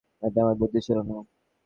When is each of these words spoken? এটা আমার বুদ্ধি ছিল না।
এটা 0.23 0.39
আমার 0.43 0.55
বুদ্ধি 0.61 0.79
ছিল 0.87 0.97
না। 1.01 1.15